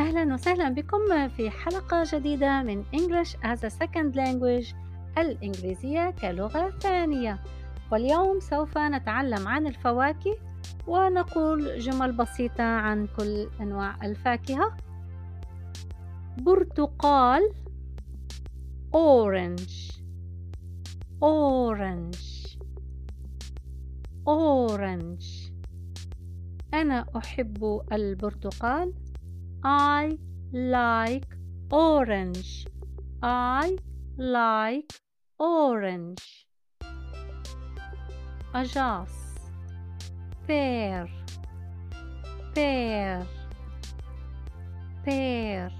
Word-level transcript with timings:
أهلا 0.00 0.34
وسهلا 0.34 0.68
بكم 0.68 1.28
في 1.28 1.50
حلقة 1.50 2.04
جديدة 2.12 2.62
من 2.62 2.84
English 2.84 3.28
as 3.28 3.58
a 3.64 3.70
Second 3.70 4.14
Language 4.14 4.74
الإنجليزية 5.18 6.10
كلغة 6.10 6.70
ثانية. 6.70 7.38
واليوم 7.92 8.40
سوف 8.40 8.78
نتعلم 8.78 9.48
عن 9.48 9.66
الفواكه 9.66 10.36
ونقول 10.86 11.78
جمل 11.78 12.12
بسيطة 12.12 12.62
عن 12.62 13.06
كل 13.18 13.48
أنواع 13.60 13.96
الفاكهة. 14.02 14.76
برتقال 16.38 17.52
orange 18.96 20.00
orange 21.24 22.56
orange. 24.28 25.52
أنا 26.74 27.06
أحب 27.16 27.80
البرتقال. 27.92 28.92
I 29.63 30.17
like 30.51 31.27
orange 31.71 32.67
I 33.21 33.77
like 34.17 34.93
orange 35.39 36.47
أجاص 38.55 39.09
pear 40.47 41.07
pear 42.53 43.25
pear 45.03 45.71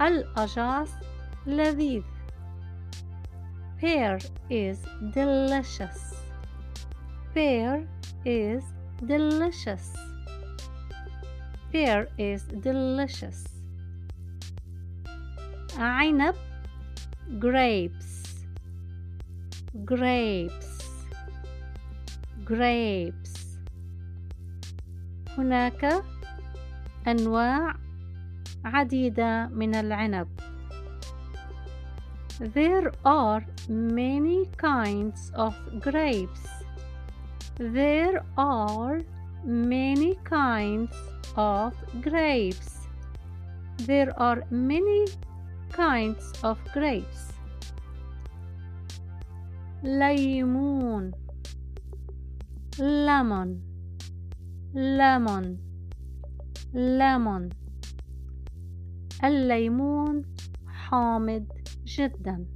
الأجاص 0.00 0.88
لذيذ 1.46 2.02
pear 3.80 4.18
is 4.50 4.78
delicious 5.12 6.14
pear 7.34 7.86
is 8.24 8.62
delicious 9.04 9.92
pear 11.72 12.08
is 12.18 12.42
delicious 12.62 13.44
عنب 15.78 16.34
grapes 17.38 18.44
grapes 19.84 20.82
grapes 22.44 23.36
هناك 25.38 26.04
أنواع 27.08 27.74
عديدة 28.64 29.48
من 29.48 29.74
العنب 29.74 30.28
There 32.38 32.92
are 33.06 33.46
many 33.66 34.44
kinds 34.58 35.32
of 35.34 35.54
grapes. 35.80 36.46
There 37.58 38.22
are 38.36 39.00
many 39.42 40.16
kinds 40.24 40.94
of 41.36 41.74
grapes. 42.00 42.88
There 43.78 44.12
are 44.18 44.44
many 44.50 45.06
kinds 45.70 46.32
of 46.42 46.58
grapes. 46.72 47.32
ليمون 49.82 51.12
lemon 52.78 53.62
lemon 54.74 55.58
lemon 56.74 57.50
الليمون 59.24 60.22
حامض 60.66 61.46
جدا 61.84 62.46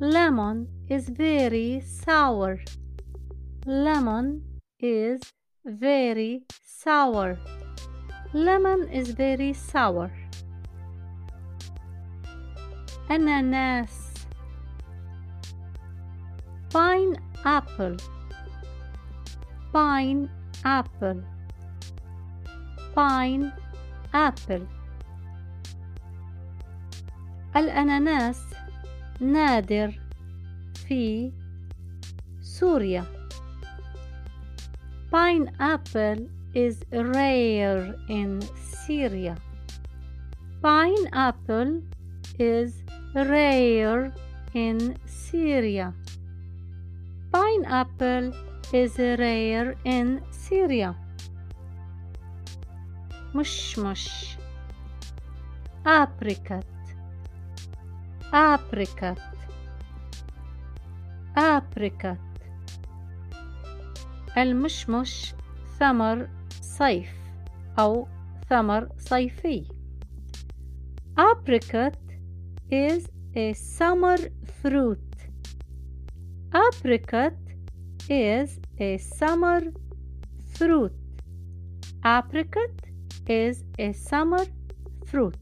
lemon 0.00 0.66
is 0.88 1.08
very 1.08 1.80
sour 1.80 2.60
lemon 3.66 4.42
is 4.80 5.20
very 5.64 6.42
sour 6.64 7.38
lemon 8.32 8.88
is 8.88 9.10
very 9.10 9.52
sour 9.52 10.10
أناناس 13.10 14.06
pineapple 16.72 17.96
pineapple 19.72 21.22
pineapple 22.94 24.66
الأناناس 27.56 28.42
نادر 29.20 30.00
في 30.88 31.32
سوريا 32.40 33.04
Pineapple 35.11 36.29
is 36.53 36.85
rare 36.89 37.93
in 38.07 38.41
Syria. 38.85 39.35
Pineapple 40.61 41.81
is 42.39 42.81
rare 43.13 44.13
in 44.53 44.97
Syria. 45.05 45.93
Pineapple 47.33 48.31
is 48.71 48.97
rare 48.97 49.75
in 49.83 50.23
Syria. 50.31 50.95
Mushmush. 53.33 54.37
Apricot. 55.85 56.63
Apricot. 58.31 59.19
Apricot. 61.35 62.30
المشمش 64.37 65.33
ثمر 65.79 66.29
صيف 66.61 67.09
أو 67.79 68.07
ثمر 68.49 68.89
صيفي 68.97 69.65
apricot 71.19 71.97
is 72.71 73.09
a 73.35 73.53
summer 73.53 74.17
fruit 74.61 75.11
apricot 76.53 77.37
is 78.09 78.59
a 78.79 78.97
summer 78.97 79.61
fruit 80.55 80.93
apricot 82.05 82.75
is 83.27 83.63
a 83.79 83.91
summer 83.93 84.45
fruit 85.05 85.37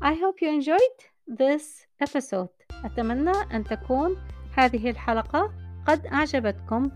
I 0.00 0.14
hope 0.14 0.36
you 0.42 0.50
enjoyed 0.50 0.98
this 1.26 1.86
episode 2.00 2.48
أتمنى 2.84 3.32
أن 3.52 3.64
تكون 3.64 4.16
هذه 4.54 4.90
الحلقة 4.90 5.52
قد 5.86 6.06
أعجبتكم 6.06 6.90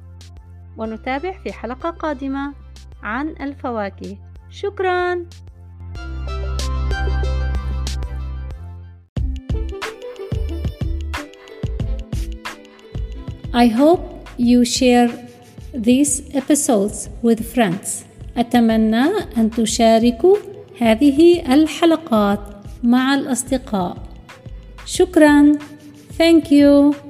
ونتابع 0.77 1.33
في 1.33 1.53
حلقة 1.53 1.91
قادمة 1.91 2.55
عن 3.03 3.29
الفواكه 3.29 4.17
شكراً 4.51 5.27
I 13.53 13.67
hope 13.67 14.29
you 14.39 14.65
share 14.65 15.11
these 15.75 16.23
episodes 16.35 17.09
with 17.23 17.41
friends. 17.55 18.05
أتمنى 18.37 19.05
أن 19.37 19.51
تشاركوا 19.51 20.37
هذه 20.81 21.53
الحلقات 21.55 22.41
مع 22.83 23.15
الأصدقاء. 23.15 23.97
شكرا. 24.87 25.59
Thank 26.19 26.45
you. 26.51 27.10